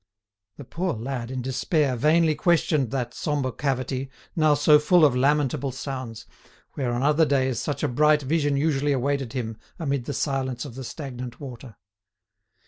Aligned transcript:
The 0.57 0.63
poor 0.63 0.93
lad, 0.95 1.29
in 1.29 1.43
despair, 1.43 1.95
vainly 1.95 2.33
questioned 2.33 2.89
that 2.89 3.13
sombre 3.13 3.51
cavity, 3.51 4.09
now 4.35 4.55
so 4.55 4.79
full 4.79 5.05
of 5.05 5.15
lamentable 5.15 5.71
sounds, 5.71 6.25
where, 6.73 6.91
on 6.91 7.03
other 7.03 7.23
days, 7.23 7.59
such 7.59 7.83
a 7.83 7.87
bright 7.87 8.23
vision 8.23 8.57
usually 8.57 8.93
awaited 8.93 9.33
him 9.33 9.57
amid 9.77 10.05
the 10.05 10.13
silence 10.15 10.65
of 10.65 10.73
the 10.73 10.83
stagnant 10.83 11.39
water. 11.39 11.77